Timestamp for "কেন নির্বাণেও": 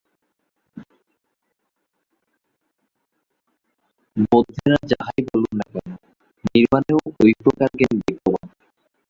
5.73-6.99